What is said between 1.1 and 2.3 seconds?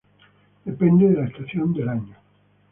la estación del año.